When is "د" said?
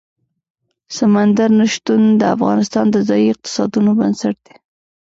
2.19-2.21, 2.91-2.97